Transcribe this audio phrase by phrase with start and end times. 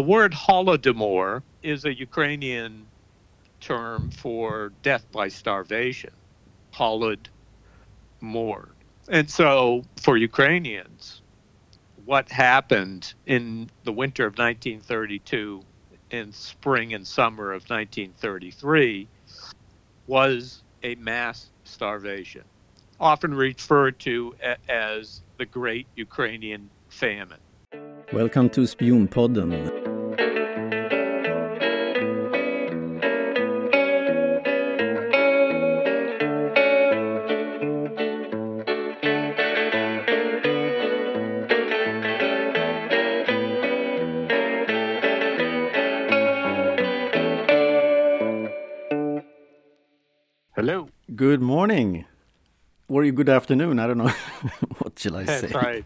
[0.00, 2.86] the word holodomor is a Ukrainian
[3.60, 6.08] term for death by starvation.
[6.72, 7.20] Holodomor.
[9.10, 11.20] And so for Ukrainians,
[12.06, 15.60] what happened in the winter of 1932
[16.12, 19.06] and spring and summer of 1933
[20.06, 22.44] was a mass starvation,
[22.98, 24.34] often referred to
[24.66, 27.36] as the Great Ukrainian Famine.
[28.14, 29.89] Welcome to Spionpodden.
[51.30, 52.06] Good morning.
[52.88, 53.78] Or good afternoon.
[53.78, 54.08] I don't know.
[54.78, 55.40] what shall I say?
[55.42, 55.84] That's right.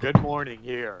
[0.00, 0.98] Good morning here.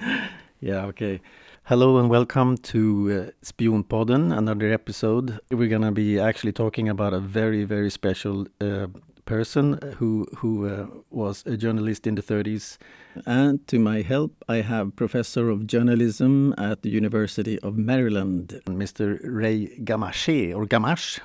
[0.60, 1.20] Yeah, okay.
[1.64, 2.80] Hello and welcome to
[3.28, 5.40] uh, Spionpodden, another episode.
[5.50, 8.86] We're going to be actually talking about a very, very special uh,
[9.26, 12.78] person who who uh, was a journalist in the 30s.
[13.26, 19.20] And to my help, I have professor of journalism at the University of Maryland, Mr.
[19.22, 21.20] Ray Gamache or Gamache.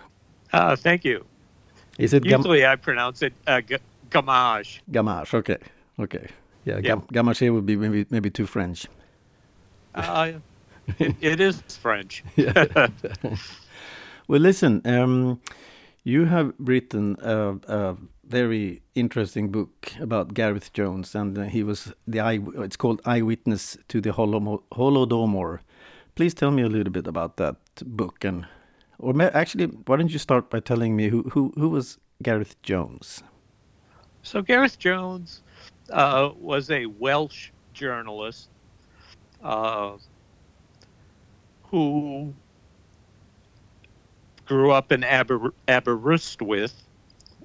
[0.53, 1.25] Uh, thank you.
[1.97, 3.77] Is it Gam- Usually I pronounce it uh, g-
[4.09, 4.79] gamage.
[4.91, 5.33] Gamache?
[5.33, 5.57] Okay,
[5.99, 6.27] okay.
[6.65, 6.81] Yeah, Yeah.
[6.81, 8.87] Gam- Gamache would be maybe maybe too French.
[9.95, 10.33] Uh,
[10.99, 12.23] it, it is French.
[14.27, 15.41] Well, listen, um,
[16.03, 17.95] you have written a, a
[18.27, 22.39] very interesting book about Gareth Jones, and uh, he was the eye.
[22.57, 25.59] It's called Eyewitness to the Holomo- Holodomor.
[26.13, 27.55] Please tell me a little bit about that
[27.85, 28.45] book, and
[28.99, 33.23] or actually, why don't you start by telling me who who, who was Gareth Jones?
[34.23, 35.41] So Gareth Jones
[35.91, 38.49] uh, was a Welsh journalist
[39.43, 39.93] uh,
[41.63, 42.33] who
[44.45, 46.73] grew up in Aber- Aberystwyth,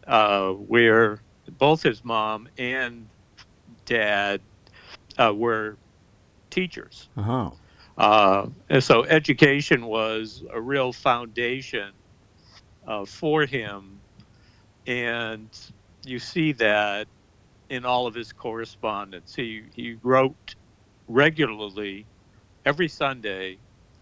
[0.07, 1.21] uh, where
[1.59, 3.07] both his mom and
[3.87, 4.41] dad
[5.19, 5.77] uh, were
[6.51, 7.09] teachers.
[7.17, 7.51] Uh huh.
[7.97, 11.93] Uh, and so education was a real foundation
[12.87, 14.01] uh, for him.
[14.87, 15.49] And
[16.05, 17.07] you see that
[17.69, 19.35] in all of his correspondence.
[19.35, 20.55] He, he wrote
[21.09, 22.07] regularly
[22.65, 23.59] every Sunday,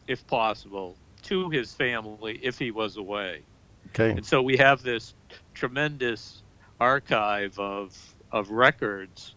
[0.07, 3.43] if possible, to his family if he was away.
[3.89, 4.11] Okay.
[4.11, 5.15] And so we have this
[5.55, 6.43] tremendous
[6.81, 7.97] archive of
[8.33, 9.35] of records.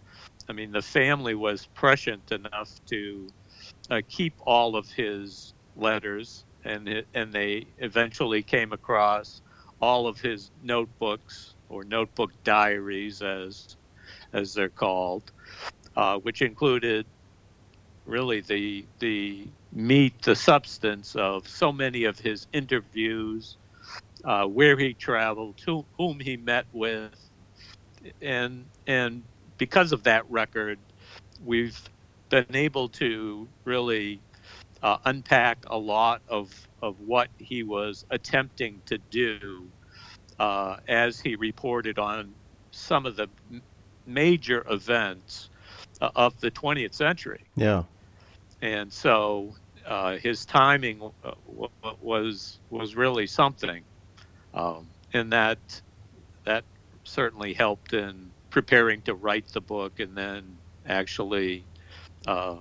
[0.48, 3.28] I mean, the family was prescient enough to
[3.90, 9.41] uh, keep all of his letters, and it, and they eventually came across
[9.81, 13.78] all of his notebooks or notebook diaries, as
[14.34, 15.31] as they're called,
[15.95, 17.07] uh, which included
[18.06, 23.57] really the the meat, the substance of so many of his interviews,
[24.25, 27.13] uh, where he traveled, who, whom he met with,
[28.22, 29.24] and and
[29.57, 30.79] because of that record,
[31.44, 31.79] we've
[32.30, 34.24] been able to really
[34.84, 39.72] uh, unpack a lot of of what he was attempting to do
[40.40, 42.36] uh, as he reported on
[42.74, 43.30] some of the
[44.08, 45.50] major events
[46.02, 47.84] uh, of the 20th century Yeah.
[48.62, 49.56] and so
[49.86, 53.86] uh, his timing uh, w- w- was was really something,
[54.53, 55.59] um, and that
[56.46, 56.66] that
[57.06, 61.68] certainly helped in preparing to write the book and then actually
[62.28, 62.58] uh,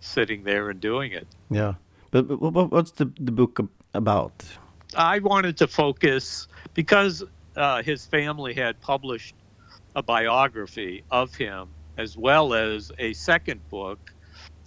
[0.00, 1.26] sitting there and doing it.
[1.50, 1.74] Yeah.
[2.10, 3.58] But, but what's the the book
[3.92, 4.44] about?
[4.96, 7.24] I wanted to focus because
[7.56, 9.34] uh, his family had published
[9.96, 14.12] a biography of him as well as a second book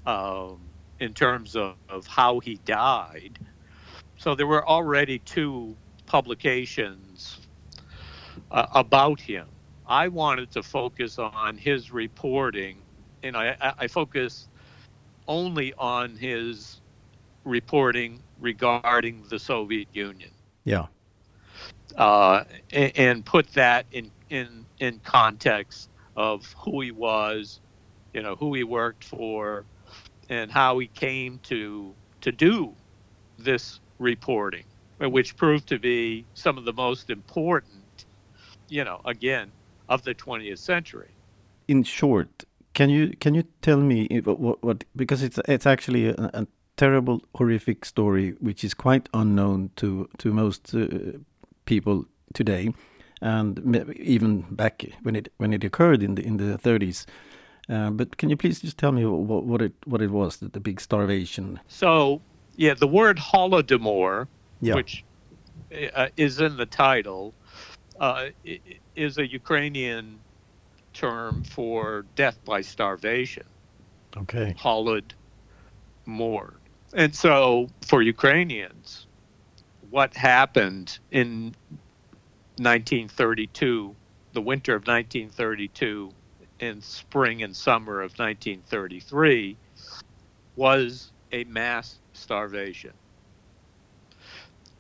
[0.06, 0.60] um,
[1.00, 3.40] in terms of, of how he died.
[4.18, 5.76] So there were already two
[6.06, 7.40] publications
[8.50, 9.48] uh, about him.
[9.86, 12.78] I wanted to focus on his reporting,
[13.28, 14.50] and I, I- I focus
[15.28, 16.82] only on his
[17.46, 20.32] reporting regarding the Soviet Union
[20.66, 20.88] Yeah.
[21.98, 27.62] uh, and, and put that in, in in context of who he was,
[28.14, 29.66] you know, who he worked for,
[30.30, 32.76] and how he came to to do
[33.38, 34.66] this reporting,
[35.00, 38.06] which proved to be some of the most important,
[38.70, 39.54] you know, again
[39.90, 41.16] of the 20th century.
[41.68, 42.44] in short,
[42.78, 47.22] can you can you tell me what, what because it's it's actually a, a terrible,
[47.36, 50.88] horrific story which is quite unknown to to most uh,
[51.66, 52.74] people today,
[53.22, 57.06] and even back when it when it occurred in the in the 30s.
[57.70, 60.48] Uh, but can you please just tell me what, what it what it was, the,
[60.48, 61.60] the big starvation?
[61.68, 62.22] So,
[62.56, 64.28] yeah, the word Holodomor,
[64.62, 64.76] Yeah.
[64.76, 65.04] which
[65.96, 67.34] uh, is in the title,
[68.00, 68.28] uh,
[68.96, 70.20] is a Ukrainian
[70.98, 73.44] term for death by starvation.
[74.16, 74.56] Okay.
[74.58, 76.56] Holodomor.
[76.94, 79.06] And so, for Ukrainians,
[79.92, 81.56] what happened in
[82.58, 83.96] 1932,
[84.34, 86.12] the winter of 1932,
[86.60, 89.56] and spring and summer of 1933,
[90.56, 92.94] was a mass starvation,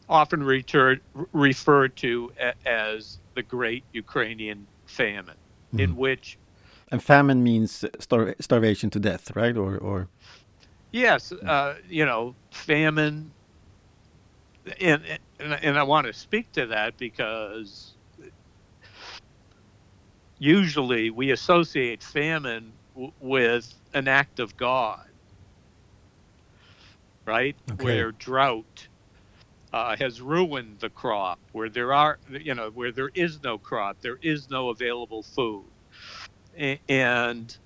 [0.09, 2.31] often referred to
[2.65, 5.35] as the Great Ukrainian Famine,
[5.75, 6.39] in which
[6.91, 9.57] And famine means star starvation to death, right?
[9.57, 10.09] Or or
[10.93, 13.35] Yes, uh, you know, famine,
[14.81, 15.03] and
[15.39, 17.97] and, and I want to speak to that because
[20.39, 25.05] usually we associate famine w- with an act of God,
[27.27, 27.57] right?
[27.71, 28.07] Okay.
[28.07, 28.86] Where drought
[29.73, 33.97] uh, has ruined the crop, where there are, you know, where there is no crop,
[34.01, 35.71] there is no available food,
[36.87, 37.57] and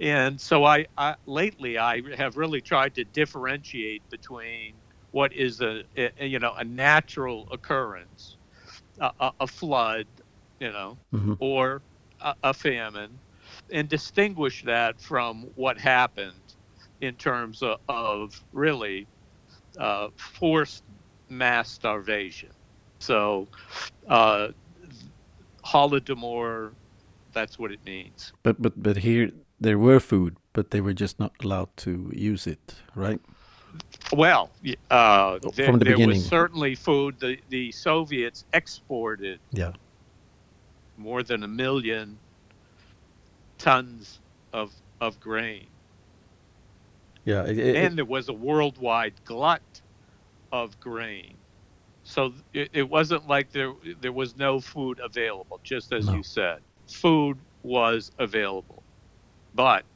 [0.00, 5.82] and so I, I lately I have really tried to differentiate between what is a,
[5.96, 8.38] a you know a natural occurrence,
[9.00, 10.06] a, a, flood,
[10.60, 11.38] you know, Mhm.
[11.38, 11.82] or
[12.20, 13.20] a, a famine,
[13.72, 16.54] and distinguish that from what happened
[17.00, 19.08] in terms of, of really
[19.78, 20.82] uh, forced
[21.28, 22.50] mass starvation.
[22.98, 23.46] So,
[24.08, 24.48] uh,
[25.64, 26.72] Holodomor,
[27.32, 28.32] that's what it means.
[28.42, 29.30] but but but here
[29.60, 33.20] there were food, but they were just not allowed to use it, right?
[34.12, 34.50] Well,
[34.90, 36.16] uh, there, From the there beginning.
[36.16, 37.16] was certainly food.
[37.18, 39.72] The, the Soviets exported Yeah.
[40.96, 42.18] more than a million
[43.58, 44.20] tons
[44.52, 45.66] of, of grain.
[47.24, 47.44] Yeah.
[47.44, 49.60] it- it- and there was a worldwide glut
[50.52, 51.38] of grain.
[52.04, 56.12] So it, it wasn't like there there was no food available, just as No.
[56.12, 56.60] you said.
[56.88, 58.84] Food was available,
[59.54, 59.86] but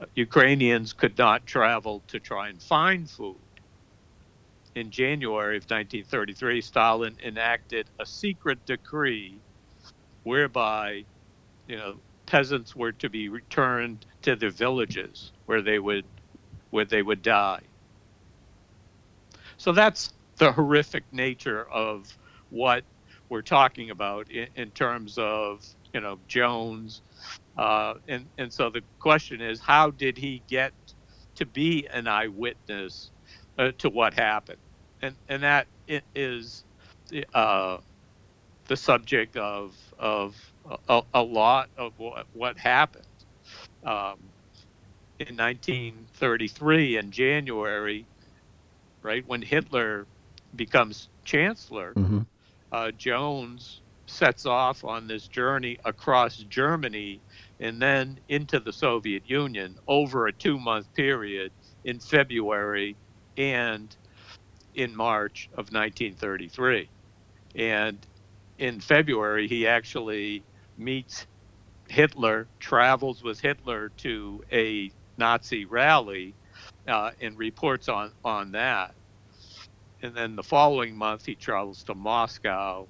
[0.00, 3.40] uh, Ukrainians could not travel to try and find food.
[4.74, 9.42] In January of 1933, Stalin enacted a secret decree
[10.24, 11.06] whereby,
[11.66, 16.06] you know, peasants were to be returned to their villages where they would
[16.70, 17.67] where they would die.
[19.58, 22.06] So that's the horrific nature of
[22.50, 22.84] what
[23.30, 25.64] we're talking about in, in terms of
[25.94, 27.02] you know Jones,
[27.58, 30.74] uh, and and so the question is, how did he get
[31.36, 33.12] to be an eyewitness
[33.58, 34.58] uh, to what happened,
[35.02, 35.68] and and that
[37.12, 37.78] i- uh,
[38.68, 40.36] the subject of of
[40.88, 43.06] a, a lot of what what happened.
[43.84, 44.32] Um,
[45.20, 48.08] in 1933 in January,
[49.08, 50.06] right when Hitler
[50.54, 52.26] becomes chancellor, Mhm.
[52.72, 57.22] uh, Jones sets off on this journey across Germany
[57.60, 61.52] and then into the Soviet Union over a two month period
[61.84, 62.98] in February
[63.38, 63.96] and
[64.74, 66.90] in March of 1933.
[67.54, 68.06] And
[68.58, 70.44] in February, he actually
[70.76, 71.26] meets
[71.88, 76.36] Hitler, travels with Hitler to a Nazi rally,
[76.86, 78.94] uh, and reports on, on that.
[80.02, 82.88] And then the following month, he travels to Moscow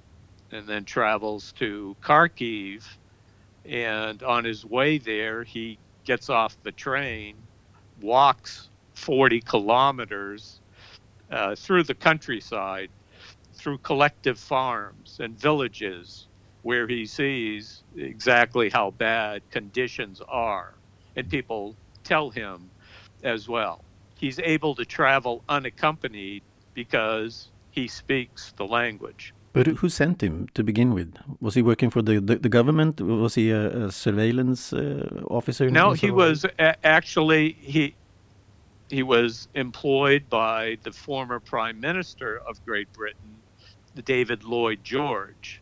[0.51, 2.85] and then travels to Kharkiv.
[3.65, 7.37] And on his way there, he gets off the train,
[8.01, 10.61] walks 40 kilometers
[11.31, 12.89] uh, through the countryside,
[13.55, 16.27] through collective farms and villages
[16.61, 20.75] where he sees exactly how bad conditions are.
[21.15, 22.71] And people tell him
[23.23, 23.85] as well.
[24.17, 29.33] He's able to travel unaccompanied because he speaks the language.
[29.51, 31.15] But who sent him to begin with?
[31.41, 33.01] Was he working for the the, the government?
[33.01, 35.69] Was he a, a surveillance uh, officer?
[35.69, 36.45] No, he was
[36.83, 37.95] actually he
[38.89, 43.37] he was employed by the former prime minister of Great Britain,
[44.05, 45.61] David Lloyd George,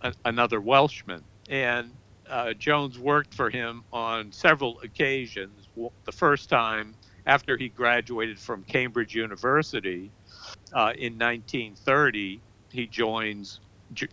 [0.00, 1.90] a, another Welshman, and
[2.28, 5.68] uh, Jones worked for him on several occasions.
[6.04, 6.94] The first time
[7.26, 10.10] after he graduated from Cambridge University
[10.72, 12.40] uh, in 1930,
[12.70, 13.60] he joins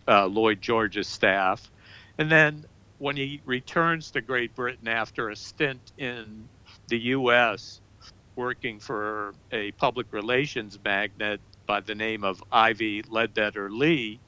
[0.08, 1.70] uh, Lloyd George's staff,
[2.18, 2.64] and then
[2.98, 6.48] when he returns to Great Britain after a stint in
[6.88, 7.80] the U.S.
[8.36, 14.20] working for a public relations magnate by the name of Ivy Ledbetter Lee,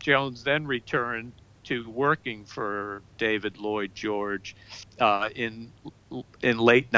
[0.00, 1.32] Jones then returned
[1.64, 4.54] to working for David Lloyd George
[5.00, 5.72] uh, in
[6.42, 6.92] in late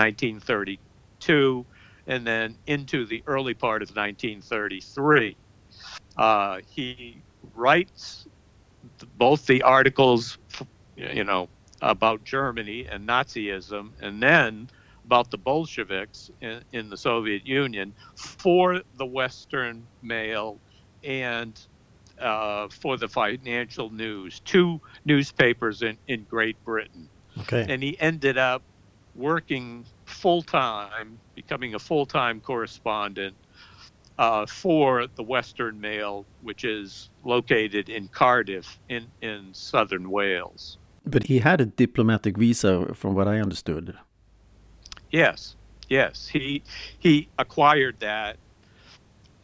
[1.18, 1.66] 1932,
[2.06, 5.36] and then into the early part of 1933.
[6.16, 7.20] Uh, he
[7.54, 8.26] writes
[9.16, 10.38] both the articles,
[10.96, 11.48] you know,
[11.82, 14.68] about Germany and Nazism, and then
[15.04, 20.58] about the Bolsheviks in, in the Soviet Union for the Western Mail
[21.04, 21.58] and
[22.20, 27.08] uh, for the financial news, two newspapers in, in Great Britain.
[27.40, 27.64] Okay.
[27.68, 28.62] And he ended up
[29.14, 33.36] working full time, becoming a full time correspondent
[34.18, 40.78] uh, for the Western Mail, which is located in Cardiff in, in southern Wales.
[41.04, 43.96] But he had a diplomatic visa, from what I understood.
[45.10, 45.56] Yes,
[45.88, 46.28] yes.
[46.28, 46.62] He
[46.98, 48.36] he acquired that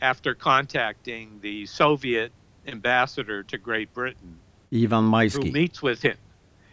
[0.02, 2.32] after contacting the Soviet
[2.66, 4.38] ambassador to Great Britain,
[4.74, 6.18] Ivan Maisky, who meets with him.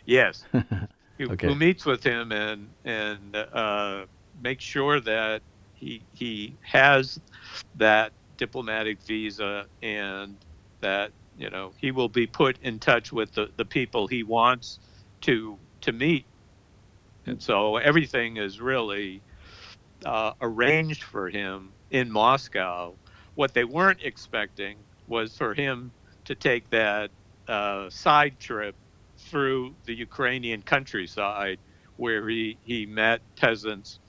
[0.05, 0.43] Yes,
[1.30, 1.48] okay.
[1.48, 4.06] who meets with him and and uh,
[4.42, 5.42] makes sure that
[5.74, 7.20] he he has
[7.75, 10.36] that diplomatic visa and
[10.80, 14.80] that you know he will be put in touch with the, the people he wants
[15.22, 16.25] to to meet
[17.25, 19.22] and so everything is really
[20.06, 22.94] uh, arranged for him in Moscow.
[23.36, 25.92] What they weren't expecting was for him
[26.25, 27.12] to take that
[27.48, 28.75] uh, side trip
[29.32, 31.58] through the Ukrainian countryside
[31.96, 34.00] where he, he met peasants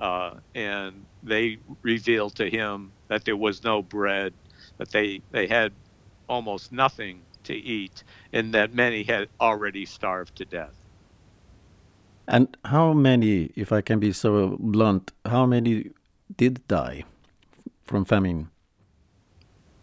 [0.00, 4.34] uh, and they revealed to him that there was no bread,
[4.78, 5.72] that they, they had
[6.28, 10.74] almost nothing to eat, and that many had already starved to death.
[12.26, 15.90] And how many, if I can be so blunt, how many
[16.36, 17.04] did die
[17.84, 18.48] from famine?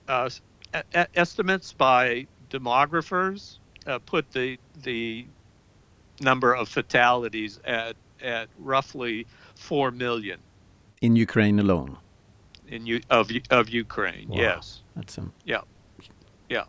[0.08, 0.30] Uh,
[1.16, 5.26] estimates by demographers uh, put the the
[6.22, 10.40] number of fatalities at at roughly four million
[11.02, 11.98] in Ukraine alone.
[12.68, 14.38] In U- of of Ukraine, wow.
[14.38, 14.84] yes.
[14.96, 15.62] That's um, yeah,
[16.50, 16.66] yeah.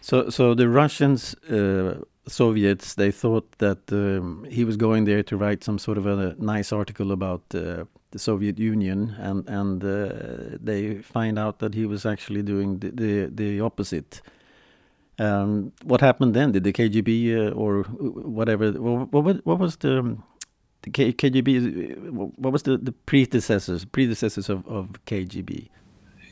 [0.00, 5.36] So so the Russians uh, Soviets, they thought that um, he was going there to
[5.36, 10.56] write some sort of a nice article about uh, the Soviet Union, and and uh,
[10.62, 14.22] they find out that he was actually doing the the, the opposite.
[15.18, 16.52] Um, what happened then?
[16.52, 18.72] Did the KGB uh, or whatever?
[18.72, 20.16] What, what, what was the
[20.82, 22.10] the K, KGB?
[22.10, 25.68] What was the, the predecessors predecessors of, of KGB?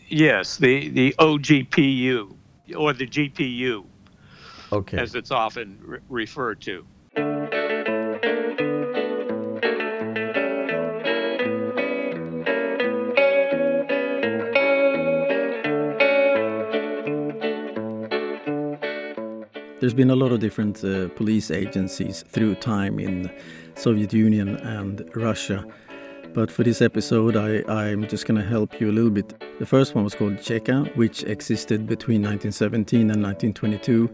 [0.08, 2.34] Yes, the the OGPU
[2.76, 3.84] or the GPU
[4.72, 4.98] okay.
[4.98, 6.84] as it's often re- referred to.
[19.80, 23.30] There's been a lot of different uh, police agencies through time in
[23.74, 25.64] Soviet Union and Russia.
[26.34, 29.42] But for this episode, I, am just going to help you a little bit.
[29.58, 34.08] The first one was called Cheka, which existed between 1917 and 1922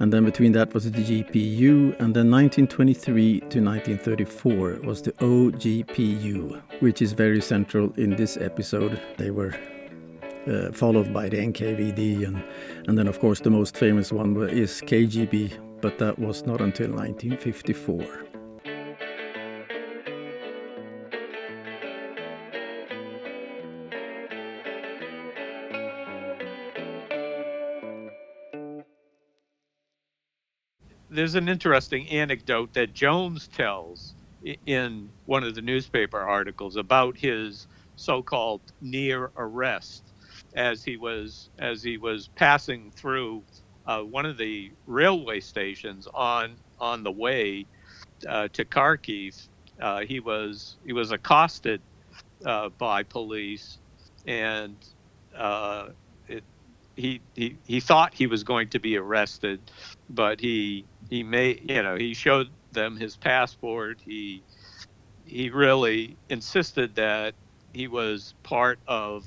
[0.00, 6.62] and then between that was the GPU, and then 1923 to 1934 was the OGPU,
[6.80, 9.00] which is very central in this episode.
[9.16, 9.54] They were
[10.48, 12.42] uh, followed by the NKVD, and,
[12.86, 16.90] and then, of course, the most famous one is KGB, but that was not until
[16.90, 18.28] 1954.
[31.10, 34.14] there's an interesting anecdote that Jones tells
[34.66, 40.07] in one of the newspaper articles about his so-called near arrest
[40.58, 43.44] as he was as he was passing through
[43.86, 47.66] uh, one of the railway stations on on the way
[48.28, 49.48] uh, to Kharkiv.
[49.80, 51.82] Uh, he was he was accosted
[52.44, 53.78] uh, by police,
[54.26, 54.84] and
[55.36, 55.90] uh,
[56.28, 56.44] it,
[56.96, 59.70] he he he thought he was going to be arrested,
[60.10, 64.00] but he he made you know he showed them his passport.
[64.04, 64.44] He
[65.24, 67.36] he really insisted that
[67.72, 69.24] he was part of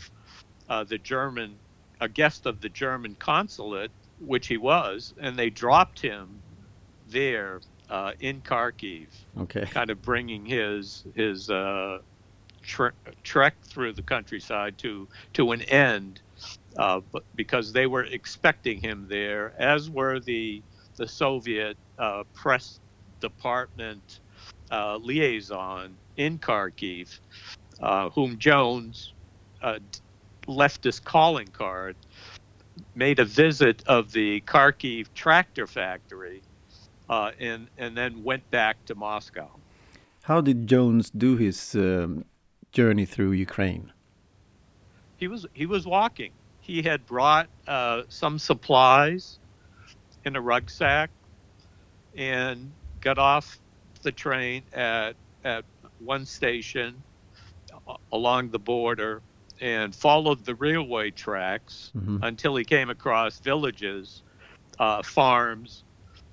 [0.71, 1.59] uh, the German,
[1.99, 6.41] a guest of the German consulate, which he was, and they dropped him
[7.05, 7.59] there
[7.89, 9.09] uh, in Kharkiv.
[9.37, 9.65] Okay.
[9.65, 11.97] Kind of bringing his his uh,
[12.61, 16.21] tre- trek through the countryside to to an end,
[16.77, 20.63] uh, but because they were expecting him there, as were the
[20.95, 22.79] the Soviet uh, press
[23.19, 24.21] department
[24.71, 27.19] uh, liaison in Kharkiv,
[27.81, 29.13] uh, whom Jones
[30.47, 31.95] left his calling card,
[32.95, 36.41] made a visit of the Kharkiv tractor factory
[37.09, 39.49] uh, and and then went back to Moscow.
[40.23, 42.25] How did Jones do his um,
[42.71, 43.91] journey through Ukraine?
[45.17, 46.31] He was he was walking.
[46.61, 49.39] He had brought uh, some supplies
[50.25, 51.09] in a rucksack
[52.15, 52.71] and
[53.01, 53.59] got off
[54.03, 55.65] the train at at
[55.99, 57.01] one station
[58.11, 59.21] along the border
[59.61, 62.17] and followed the railway tracks mm-hmm.
[62.23, 64.23] until he came across villages,
[64.79, 65.83] uh, farms,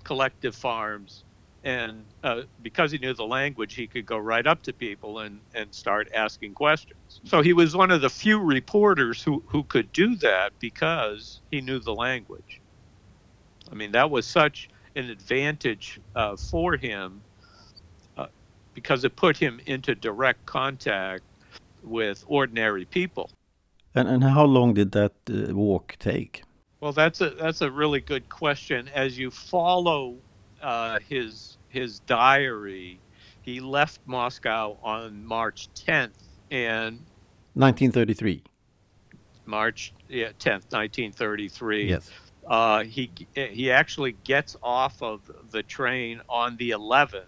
[0.02, 1.24] collective farms,
[1.62, 5.40] and uh, because he knew the language, he could go right up to people and,
[5.54, 7.20] and start asking questions.
[7.24, 11.60] So he was one of the few reporters who, who could do that because he
[11.60, 12.60] knew the language.
[13.70, 17.20] I mean, that was such an advantage uh, for him
[18.16, 18.26] uh,
[18.72, 21.22] because it put him into direct contact
[21.88, 23.30] with ordinary people.
[23.94, 26.42] And, and how long did that uh, walk take?
[26.80, 28.88] Well, that's a that's a really good question.
[28.94, 30.16] As you follow
[30.62, 33.00] uh, his his diary,
[33.42, 37.00] he left Moscow on March 10th, and
[37.54, 38.44] 1933.
[39.46, 41.88] March yeah, 10th, 1933.
[41.88, 42.10] Yes.
[42.46, 47.24] Uh, he he actually gets off of the train on the 11th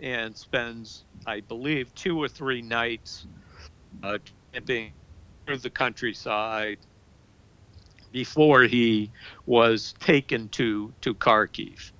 [0.00, 3.26] and spends, I believe, two or three nights
[4.04, 4.18] uh,
[4.52, 4.92] camping
[5.46, 6.78] through the countryside
[8.12, 9.10] before he
[9.46, 11.90] was taken to to Kharkiv.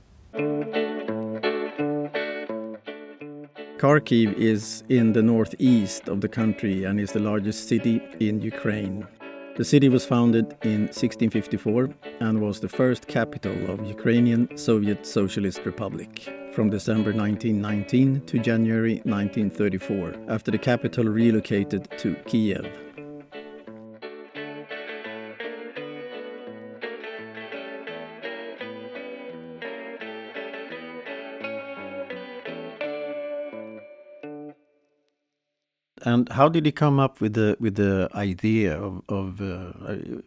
[3.79, 9.07] Kharkiv is in the northeast of the country and is the largest city in Ukraine.
[9.57, 15.61] The city was founded in 1654 and was the first capital of Ukrainian Soviet Socialist
[15.65, 22.65] Republic from December 1919 to January 1934 after the capital relocated to Kiev.
[36.07, 39.73] And how did he come up with the with the idea of of, uh,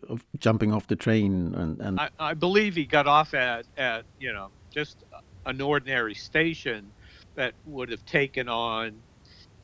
[0.10, 1.54] of jumping off the train?
[1.56, 5.04] And, and I, I, believe he got off at at you know just
[5.48, 6.92] an ordinary station
[7.36, 8.94] that would have taken on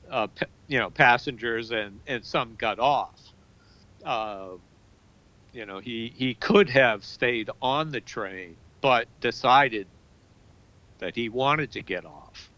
[0.09, 0.27] uh,
[0.67, 3.19] you know passengers and and some got off.
[4.03, 4.49] Uh,
[5.51, 9.87] you know he he could have stayed on the train, but decided
[10.99, 12.49] that he wanted to get off,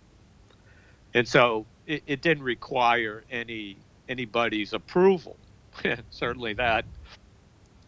[1.13, 5.35] and so it, it didn't require any anybody's approval.
[6.11, 6.85] Certainly that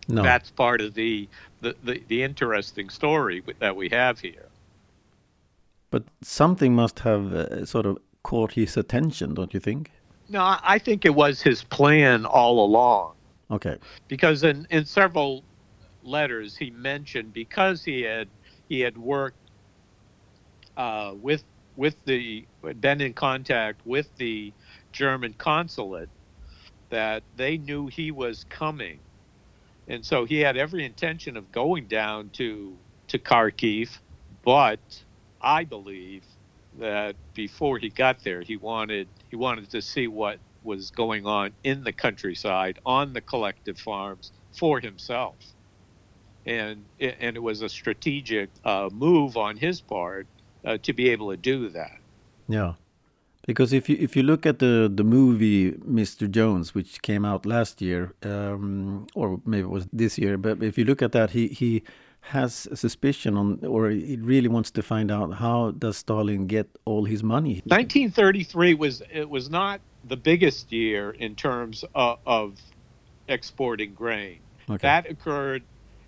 [0.08, 0.24] no.
[0.24, 1.28] that's part of the,
[1.62, 4.48] the, the, the interesting story that we have here.
[5.90, 9.92] But something must have uh, sort of caught his attention, don't you think?
[10.30, 13.14] No, I think it was his plan all along.
[13.50, 13.78] Okay.
[14.10, 15.44] Because in, in several
[16.04, 18.28] letters he mentioned because he had
[18.70, 19.38] he had worked
[20.76, 21.44] uh, with
[21.76, 22.46] with the
[22.80, 24.52] been in contact with the
[24.92, 26.10] German consulate
[26.90, 29.00] that they knew he was coming,
[29.88, 32.76] and so he had every intention of going down to
[33.08, 33.98] to Kharkiv,
[34.44, 34.80] but
[35.42, 36.24] I believe
[36.80, 41.54] that before he got there, he wanted he wanted to see what was going on
[41.64, 45.36] in the countryside on the collective farms for himself,
[46.46, 50.28] and and it was a strategic uh, move on his part
[50.66, 51.98] uh, to be able to do that.
[52.48, 52.74] Yeah,
[53.46, 56.30] because if you if you look at the the movie Mr.
[56.30, 60.78] Jones, which came out last year, um, or maybe it was this year, but if
[60.78, 61.84] you look at that, he he
[62.28, 66.68] has a suspicion on, or he really wants to find out how does Stalin get
[66.86, 67.62] all his money.
[67.66, 72.60] 1933 was it was not the biggest year in terms of, of
[73.28, 74.40] exporting grain.
[74.70, 74.80] Okay.
[74.82, 75.64] That occurred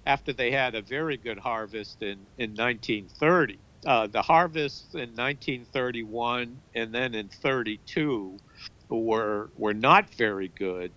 [0.06, 6.60] after they had a very good harvest in, in 1930 uh, the harvests in 1931
[6.76, 8.38] and then in 32
[8.90, 10.92] were were not very good,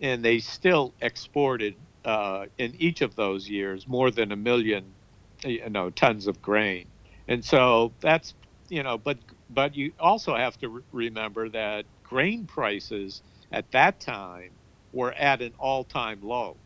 [0.00, 1.74] and they still exported
[2.06, 4.96] uh, in each of those years more than a million,
[5.44, 6.92] you know, tons of grain,
[7.28, 8.34] and so that's
[8.70, 14.00] you know, but but you also have to re- remember that grain prices at that
[14.00, 14.58] time
[14.92, 16.60] were at an all-time low.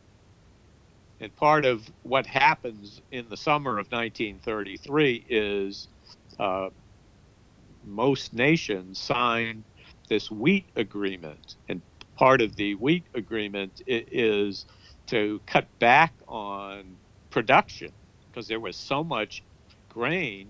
[1.20, 5.88] And part of what happens in the summer of 1933 is
[6.38, 6.70] uh,
[7.84, 9.64] most nations sign
[10.08, 11.56] this wheat agreement.
[11.68, 11.82] And
[12.16, 14.66] part of the wheat agreement is
[15.10, 16.96] to cut back on
[17.30, 17.92] production
[18.28, 19.42] because there was so much
[19.88, 20.48] grain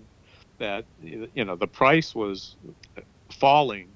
[0.59, 2.55] that you know the price was
[3.29, 3.87] falling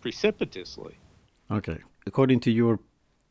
[0.00, 0.94] precipitously.
[1.50, 2.78] Okay, according to your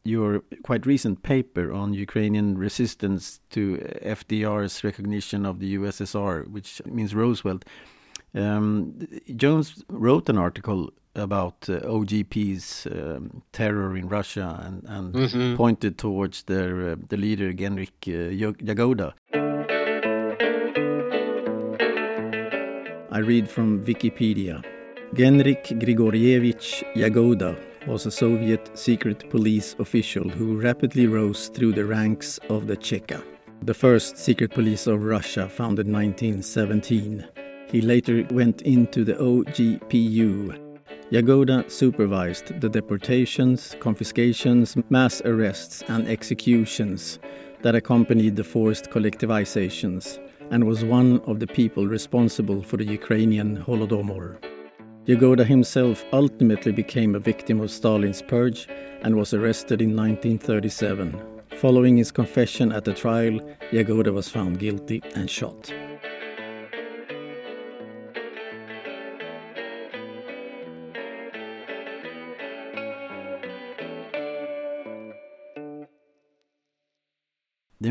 [0.03, 7.13] your quite recent paper on Ukrainian resistance to FDR's recognition of the USSR, which means
[7.13, 7.63] Roosevelt.
[8.33, 15.27] Um, Jones wrote an article about uh, OGP's um, terror in Russia and, and mm
[15.27, 15.55] -hmm.
[15.57, 18.31] pointed towards their uh, the leader Genrik uh,
[18.63, 19.13] Yagoda.
[23.11, 24.63] I read from Wikipedia.
[25.13, 27.55] Genrik Grigorievich Yagoda
[27.87, 33.21] was a Soviet secret police official who rapidly rose through the ranks of the Cheka,
[33.65, 37.40] the first secret police of Russia founded in 1917.
[37.71, 40.59] He later went into the OGPU.
[41.09, 47.19] Yagoda supervised the deportations, confiscations, mass arrests, and executions
[47.61, 53.63] that accompanied the forced collectivizations and was one of the people responsible for the Ukrainian
[53.63, 54.37] Holodomor.
[55.05, 58.67] Yagoda himself ultimately became a victim of Stalin's purge
[59.01, 61.21] and was arrested in 1937.
[61.55, 63.39] Following his confession at the trial,
[63.71, 65.71] Yagoda was found guilty and shot.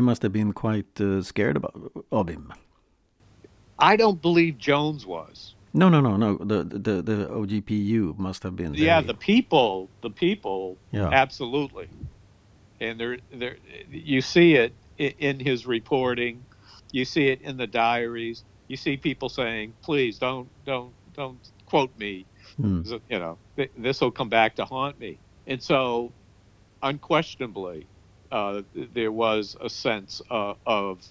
[0.01, 1.75] They must have been quite uh, scared about,
[2.11, 2.51] of him.
[3.77, 5.53] I don't believe Jones was.
[5.75, 6.37] No, no, no, no.
[6.37, 8.73] The the the OGPU must have been.
[8.73, 10.77] Yeah, the people, the people.
[10.91, 11.87] Yeah, absolutely.
[12.79, 13.57] And there, there,
[13.91, 16.43] you see it in his reporting.
[16.91, 18.43] You see it in the diaries.
[18.69, 21.37] You see people saying, "Please don't, don't, don't
[21.67, 22.25] quote me."
[22.57, 22.81] Hmm.
[23.07, 23.37] You know,
[23.77, 25.19] this will come back to haunt me.
[25.45, 26.11] And so,
[26.81, 27.85] unquestionably,
[28.31, 28.61] uh,
[28.93, 31.01] there was a sense uh, of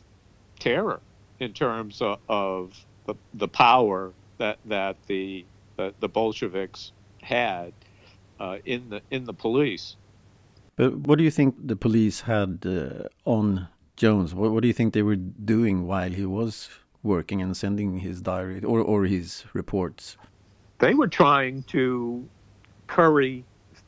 [0.59, 1.01] terror
[1.39, 5.45] in terms of, of the, the power that that the
[5.77, 7.73] the, the Bolsheviks had
[8.39, 9.97] uh, in the in the police.
[10.77, 14.35] But what do you think the police had uh, on Jones?
[14.35, 16.69] What, what do you think they were doing while he was
[17.03, 20.17] working and sending his diary or or his reports?
[20.79, 22.27] They were trying to
[22.87, 23.45] curry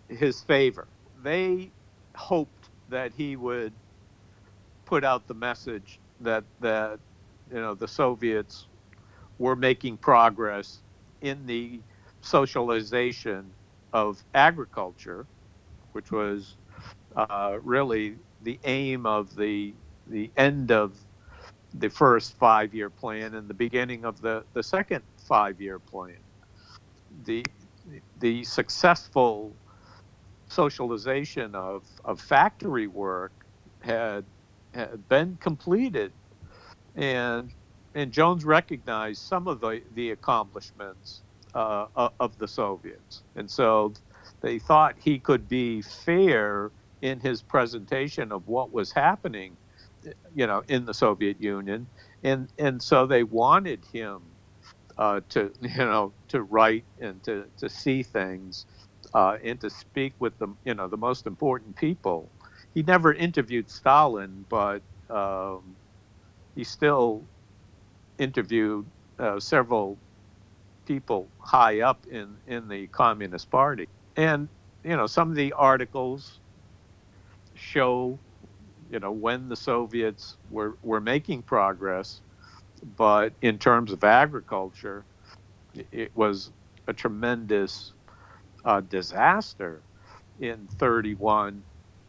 [0.08, 0.86] his favor.
[1.22, 1.70] They
[2.14, 2.61] hoped
[2.92, 3.74] that he would
[4.86, 7.00] put out the message that that
[7.50, 8.68] you know the Soviets
[9.38, 10.82] were making progress
[11.22, 11.82] in the
[12.22, 13.54] socialization
[13.92, 15.26] of agriculture,
[15.92, 16.56] which was
[17.16, 19.74] uh, really the aim of the
[20.06, 20.98] the end of
[21.74, 26.18] the first five year plan and the beginning of the, the second five year plan.
[27.24, 27.44] The
[28.20, 29.56] the successful
[30.52, 33.32] socialization of, of factory work
[33.82, 34.26] had
[34.74, 36.12] had been completed
[36.96, 37.52] and
[37.94, 41.86] and Jones recognized some of the, the accomplishments uh,
[42.20, 43.24] of the Soviets.
[43.36, 43.94] And so
[44.42, 49.58] they thought he could be fair in his presentation of what was happening,
[50.34, 51.90] you know, in the Soviet Union.
[52.24, 54.22] And, and so they wanted him
[54.98, 58.66] uh, to, you know, to write and to, to see things
[59.14, 62.32] uh, and to speak with the, you know, the most important people.
[62.74, 65.76] He never interviewed Stalin, but um,
[66.54, 67.28] he still
[68.18, 68.86] interviewed
[69.18, 69.98] uh, several
[70.86, 73.88] people high up in, in the Communist Party.
[74.16, 74.48] And,
[74.84, 76.40] you know, some of the articles
[77.54, 78.20] show,
[78.90, 82.22] you know, when the Soviets were, were making progress,
[82.96, 85.06] but in terms of agriculture,
[85.92, 86.52] it was
[86.88, 87.92] a tremendous
[88.64, 89.80] uh, disaster
[90.40, 91.62] in 31.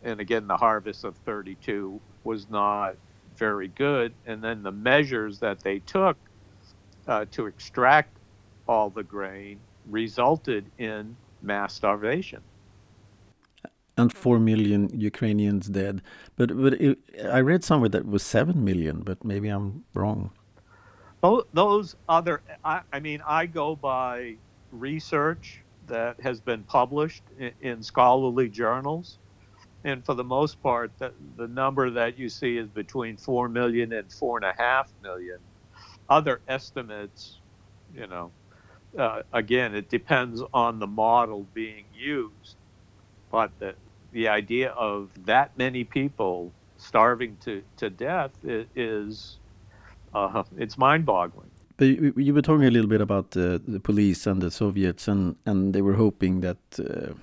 [0.03, 2.95] And again, the harvest of 32 was not
[3.37, 4.13] very good.
[4.25, 6.17] And then the measures that they took
[7.07, 8.17] uh, to extract
[8.67, 12.41] all the grain resulted in mass starvation.
[13.95, 16.01] And four million Ukrainians dead.
[16.35, 16.97] But but it,
[17.31, 19.01] I read somewhere that was seven million.
[19.01, 20.31] But maybe I'm wrong.
[21.53, 24.35] Those other, I, I mean, I go by
[24.71, 29.17] research that has been published in, scholarly journals
[29.85, 33.93] and for the most part, the, the number that you see is between four million
[33.93, 35.39] and four and a half million.
[36.09, 37.41] Other estimates,
[37.93, 38.33] you know,
[38.97, 42.57] uh, again, it depends on the model being used,
[43.31, 43.75] but the
[44.11, 49.39] the idea of that many people starving to, to death is
[50.13, 51.51] uh, it's mind-boggling.
[51.51, 51.52] But
[51.83, 55.35] you, you, were talking a little bit about uh, the police and the Soviets, and,
[55.45, 57.13] and they were hoping that uh,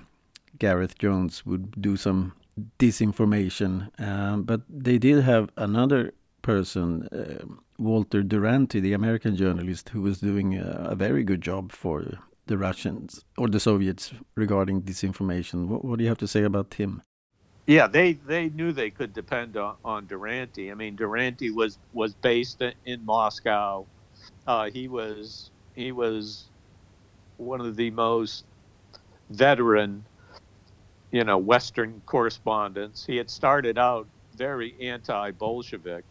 [0.57, 2.33] Gareth Jones would do some
[2.79, 3.89] disinformation.
[3.99, 7.45] Um, but they did have another person, uh,
[7.77, 12.57] Walter Duranty, the American journalist, who was doing a, a, very good job for the
[12.57, 15.67] Russians or the Soviets regarding disinformation.
[15.67, 17.01] What, what do you have to say about him?
[17.67, 20.71] Yeah, they, they knew they could depend on, on Duranty.
[20.71, 23.85] I mean, Duranty was was based in Moscow.
[24.47, 26.49] Uh, he was he was
[27.37, 28.45] one of the most
[29.29, 30.07] veteran,
[31.11, 33.05] you know, Western correspondents.
[33.05, 36.05] He had started out very anti-Bolshevik,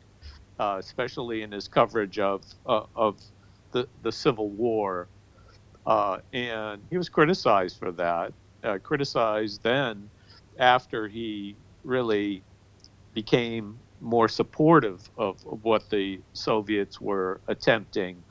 [0.58, 3.20] uh, especially in his coverage of uh, of
[3.72, 5.10] the the Civil War,
[5.86, 8.34] uh, and he was criticized for that.
[8.64, 10.10] Uh, criticized then
[10.58, 12.44] after he really
[13.14, 18.24] became more supportive of, of what the Soviets were attempting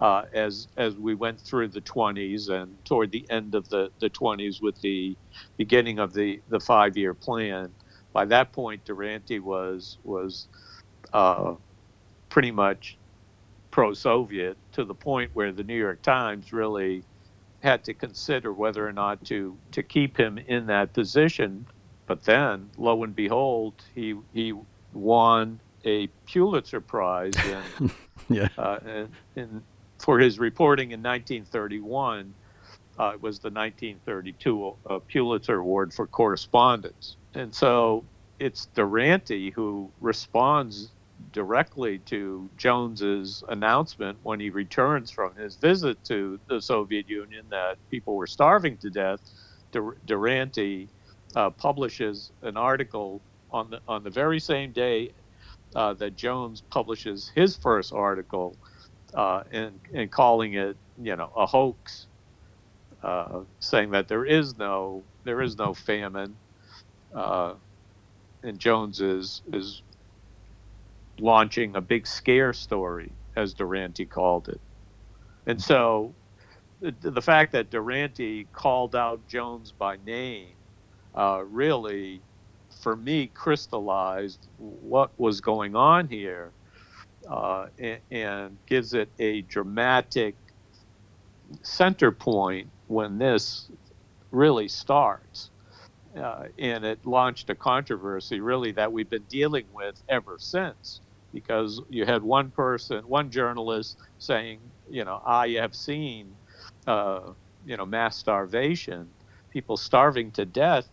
[0.00, 4.10] uh, as as we went through the 20s and toward the end of the, the
[4.10, 5.16] 20s with the
[5.58, 7.72] beginning of the, the five year plan.
[8.12, 10.48] By that point, Duranty was was
[11.12, 11.54] uh,
[12.30, 12.98] pretty much
[13.70, 17.06] pro-Soviet to the point where the New York Times really
[17.62, 21.66] had to consider whether or not to to keep him in that position.
[22.06, 24.54] But then, lo and behold, he he
[24.92, 27.34] won a Pulitzer Prize
[27.80, 27.90] in,
[28.28, 28.48] yeah.
[28.58, 29.62] uh, in, in,
[29.98, 32.34] for his reporting in 1931.
[32.98, 38.04] Uh, it was the 1932 uh, Pulitzer Award for correspondence, and so
[38.38, 40.90] it's Duranty who responds
[41.32, 47.78] directly to Jones's announcement when he returns from his visit to the Soviet Union that
[47.90, 49.20] people were starving to death.
[49.70, 50.88] Dur- Duranty
[51.36, 53.20] uh, publishes an article
[53.52, 55.12] on the on the very same day
[55.74, 58.56] uh, that Jones publishes his first article,
[59.14, 62.06] uh, and and calling it you know a hoax,
[63.02, 66.36] uh, saying that there is no there is no famine,
[67.14, 67.54] uh,
[68.42, 69.82] and Jones is is
[71.18, 74.60] launching a big scare story, as Duranty called it.
[75.46, 76.14] And so
[76.80, 80.48] the, fact that Duranty called out Jones by name
[81.14, 82.20] uh, really,
[82.82, 86.52] for me, crystallized what was going on here
[87.30, 90.36] uh, and, and gives it a dramatic
[91.62, 93.70] center point when this
[94.30, 95.50] really starts.
[96.16, 101.00] Uh, and it launched a controversy really that we've been dealing with ever since
[101.32, 106.36] because you had one person, one journalist saying, you know, I have seen,
[106.86, 107.32] uh,
[107.64, 109.08] you know, mass starvation,
[109.50, 110.90] people starving to death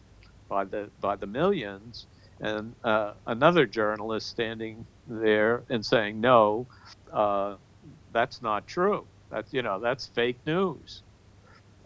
[0.50, 2.08] by the by the millions,
[2.42, 6.68] and uh, another journalist standing there and saying, no,
[7.14, 7.58] uh,
[8.12, 9.08] that's not true.
[9.32, 11.04] That's you know that's fake news,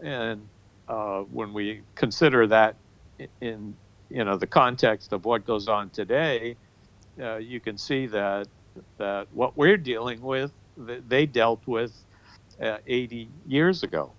[0.04, 0.50] and
[0.88, 2.78] uh, when we consider that
[3.42, 3.78] in
[4.10, 6.58] you know the context of what goes on today,
[7.22, 8.48] uh, you can see that
[9.00, 11.94] that what we're dealing with, they dealt with
[12.62, 14.16] uh, 80 years ago.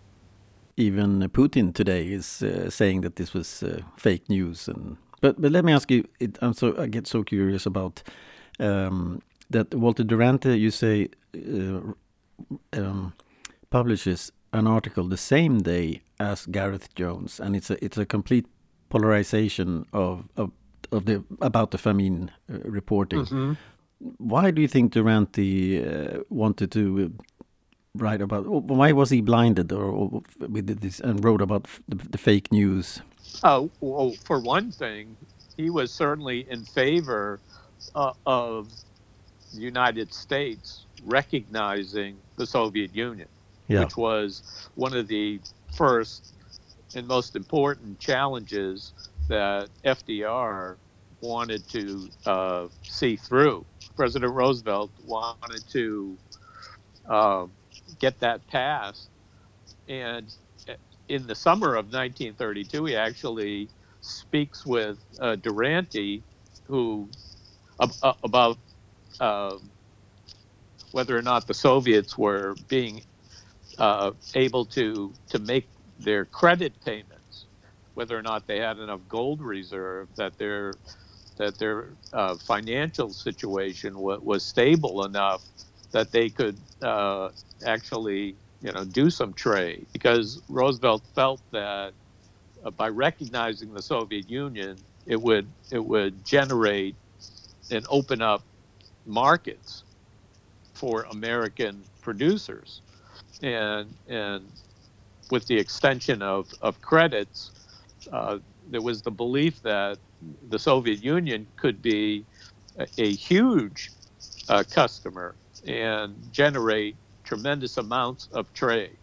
[0.77, 5.53] Even Putin today is uh, saying that this was uh, fake news, and but but
[5.53, 6.05] let me ask you.
[6.19, 8.03] It, I'm so I get so curious about
[8.59, 10.59] um, that Walter Duranty.
[10.59, 11.81] You say uh,
[12.73, 13.13] um,
[13.71, 18.47] publishes an article the same day as Gareth Jones, and it's a it's a complete
[18.89, 20.51] polarization of of
[20.93, 23.21] of the about the famine uh, reporting.
[23.21, 23.57] Mm -hmm.
[24.19, 27.09] Why do you think Duranty uh, wanted to uh,
[27.97, 28.47] write about?
[28.47, 33.01] Why was he blinded, or, or with this and wrote about the, the fake news?
[33.43, 35.17] Oh, well, for one thing,
[35.57, 37.41] he was certainly in favor
[37.95, 38.69] uh, of
[39.55, 43.29] the United States recognizing the Soviet Union,
[43.69, 43.81] yeah.
[43.81, 45.41] which was one of the
[45.77, 46.35] first
[46.97, 48.93] and most important challenges
[49.29, 50.77] that FDR
[51.21, 53.65] wanted to uh, see through.
[53.97, 56.17] President Roosevelt wanted to
[57.09, 57.47] uh,
[58.01, 59.11] get that passed,
[59.89, 60.33] and
[61.09, 66.25] in the summer of 1932, he actually speaks with uh, Duranty,
[66.67, 67.11] who
[68.03, 68.59] uh, about
[69.21, 69.73] um,
[70.93, 73.03] whether or not the Soviets were being
[73.79, 77.49] uh, able to to make their credit payments,
[77.95, 80.75] whether or not they had enough gold reserve, that their
[81.39, 85.45] that their uh, financial situation w- was stable enough
[85.95, 87.31] that they could uh,
[87.65, 89.87] actually, you know, do some trade.
[89.93, 91.95] Because Roosevelt felt that
[92.65, 94.77] uh, by recognizing the Soviet Union,
[95.07, 96.97] it would it would generate
[97.71, 98.45] and open up
[99.07, 99.85] markets
[100.75, 102.83] for American producers,
[103.43, 104.51] and and
[105.31, 107.53] with the extension of of credits,
[108.13, 108.39] uh,
[108.71, 109.99] there was the belief that
[110.49, 112.27] the Soviet Union could be
[112.79, 113.93] a, a huge
[114.49, 118.99] uh, customer and generate tremendous amounts of trade.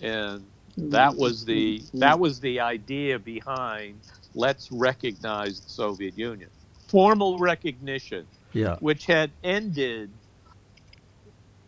[0.00, 4.02] And That was the that was the idea behind
[4.34, 6.50] let's recognize the Soviet Union.
[6.88, 8.76] Formal recognition, Yeah.
[8.80, 10.12] which had ended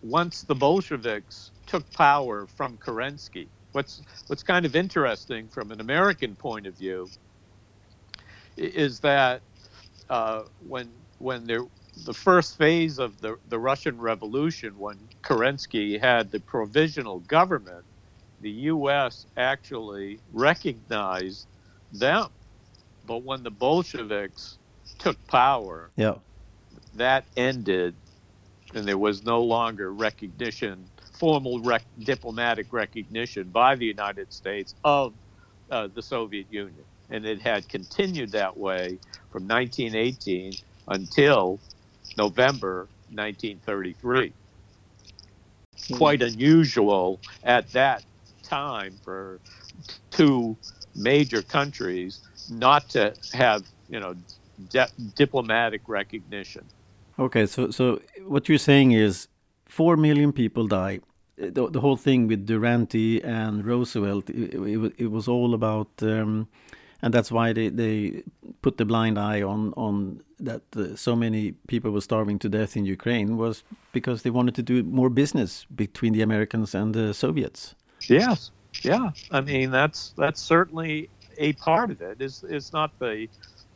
[0.03, 3.51] once the Bolsheviks took power from Kerensky.
[3.73, 7.11] What's what's kind of interesting from an American point of view
[8.57, 9.43] is that
[10.11, 11.65] uh, when when there
[11.97, 17.85] the first phase of the, the Russian Revolution, when Kerensky had the provisional government,
[18.41, 19.27] the U.S.
[19.37, 21.47] actually recognized
[21.93, 22.31] them.
[23.05, 24.59] But when the Bolsheviks
[24.99, 26.17] took power, Yeah.
[26.95, 27.97] that ended,
[28.75, 35.15] and there was no longer recognition, formal rec- diplomatic recognition by the United States of
[35.71, 36.85] uh, the Soviet Union.
[37.11, 39.01] And it had continued that way
[39.31, 40.55] from 1918
[40.89, 41.61] until
[42.17, 44.33] November 1933.
[45.97, 48.05] Quite unusual at that
[48.43, 49.41] time for
[50.11, 50.57] two
[50.95, 52.21] major countries
[52.51, 54.15] not to have, you know,
[54.71, 56.65] di- diplomatic recognition.
[57.19, 59.29] Okay, so so what you're saying is
[59.67, 61.01] four million people die.
[61.37, 66.49] The, the whole thing with Duranty and Roosevelt, it, it, it was all about, um,
[67.03, 68.23] and that's why they, they
[68.63, 72.77] put the blind eye on on that uh, so many people were starving to death
[72.77, 77.13] in Ukraine was because they wanted to do more business between the Americans and the
[77.15, 77.75] Soviets.
[78.09, 78.51] Yes.
[78.83, 79.11] Yeah.
[79.31, 82.21] I mean, that's that's certainly a part of it.
[82.23, 83.29] Is it's not the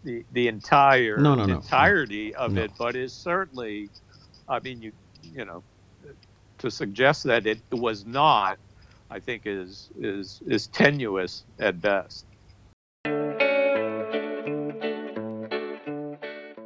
[0.05, 1.55] the the entire No, no, no.
[1.57, 2.63] entirety of No.
[2.63, 3.91] it, but is certainly.
[4.49, 5.63] I mean, you you know,
[6.59, 8.59] to suggest that it was not,
[9.11, 12.27] I think is is is tenuous at best.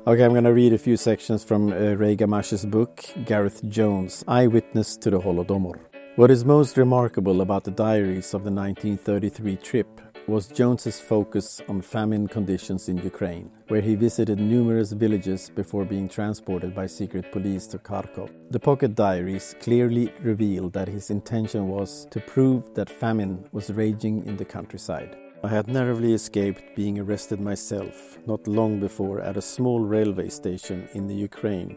[0.08, 4.24] Okay, I'm going to read a few sections from uh, Ray Gamache's book, Gareth Jones,
[4.26, 5.78] Eyewitness to the Holodomor.
[6.16, 11.82] What is most remarkable about the diaries of the 1933 trip was Jones's focus on
[11.82, 17.66] famine conditions in Ukraine, where he visited numerous villages before being transported by secret police
[17.66, 18.30] to Kharkov.
[18.50, 24.24] The pocket diaries clearly reveal that his intention was to prove that famine was raging
[24.24, 25.18] in the countryside.
[25.44, 30.88] I had narrowly escaped being arrested myself not long before at a small railway station
[30.94, 31.76] in the Ukraine,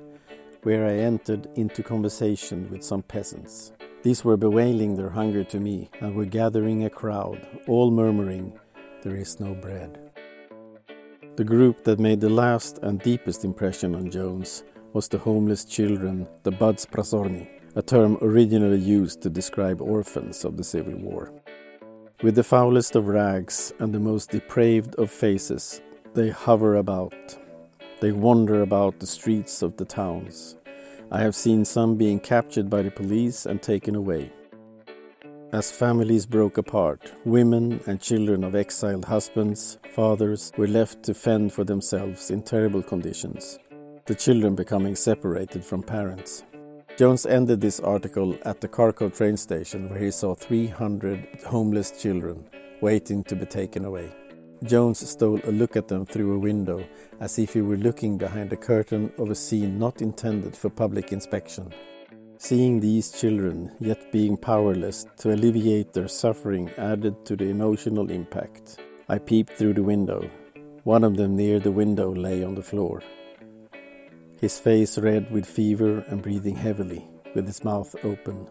[0.64, 3.72] where I entered into conversation with some peasants.
[4.02, 8.60] These were bewailing their hunger to me and were gathering a crowd, all murmuring,
[9.04, 10.00] There is no bread.
[11.36, 16.28] The group that made the last and deepest impression on Jones was the homeless children,
[16.42, 21.32] the besprizorny, a term originally used to describe orphans of the Civil War.
[22.24, 25.82] With the foulest of rags and the most depraved of faces,
[26.14, 27.16] they hover about.
[28.00, 30.56] They wander about the streets of the towns.
[31.12, 34.32] I have seen some being captured by the police and taken away.
[35.52, 41.54] As families broke apart, women and children of exiled husbands, fathers were left to fend
[41.54, 43.58] for themselves in terrible conditions,
[44.06, 46.44] the children becoming separated from parents.
[46.98, 52.46] Jones ended this article at the Kharkov train station where he saw 300 homeless children
[52.82, 54.12] waiting to be taken away.
[54.66, 56.84] Jones stole a look at them through a window
[57.20, 61.12] as if he were looking behind the curtain of a scene not intended for public
[61.12, 61.74] inspection.
[62.38, 68.80] Seeing these children, yet being powerless to alleviate their suffering, added to the emotional impact.
[69.08, 70.30] I peeped through the window.
[70.84, 73.02] One of them near the window lay on the floor
[74.42, 78.50] his face red with fever and breathing heavily, with his mouth open.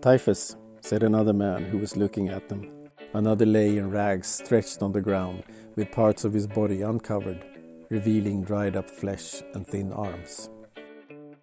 [0.00, 2.70] Typhus, said another man who was looking at them.
[3.14, 5.42] Another lay in rags stretched on the ground,
[5.74, 7.44] with parts of his body uncovered,
[7.90, 10.50] revealing dried up flesh and thin arms.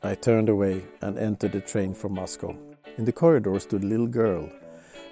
[0.01, 2.57] I turned away and entered the train for Moscow.
[2.97, 4.49] In the corridor stood a little girl.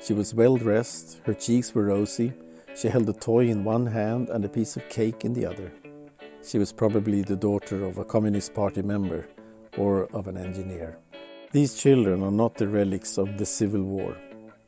[0.01, 2.31] She was well dressed, her cheeks were rosy,
[2.77, 5.73] she held a toy in one hand and a piece of cake in the other.
[6.45, 9.27] She was probably the daughter of a Communist Party member
[9.77, 10.97] or of an engineer.
[11.53, 14.17] These children are not the relics of the Civil War.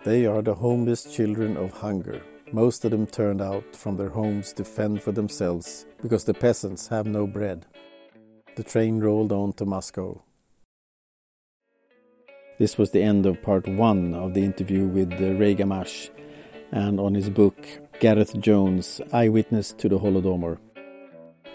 [0.05, 2.21] They are the homeless children of hunger.
[2.51, 6.87] Most of them turned out from their homes to fend for themselves because the peasants
[6.87, 7.65] have no bread.
[8.55, 10.21] The train rolled on to Moscow.
[12.57, 16.09] This was the end of part one of the interview with Ray Gamache
[16.71, 17.57] and on his book
[17.99, 20.57] Gareth Jones, Eyewitness to the Holodomor.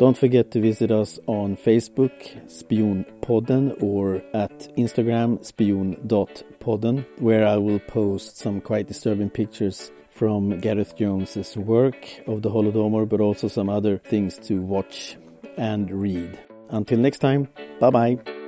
[0.00, 2.10] Don't forget to visit us on Facebook,
[2.46, 10.96] Spionpodden, or at Instagram, spion.podden, where I will post some quite disturbing pictures from Gareth
[10.96, 15.18] Jones's work of the Holodomor, but also some other things to watch
[15.58, 16.38] and read.
[16.70, 17.48] Until next time,
[17.78, 18.39] bye bye.